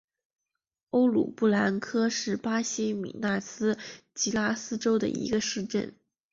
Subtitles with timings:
[0.89, 3.77] 欧鲁布兰科是巴西米纳斯
[4.15, 5.93] 吉拉斯州的一个市镇。